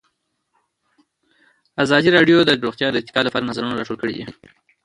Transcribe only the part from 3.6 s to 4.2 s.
راټول کړي.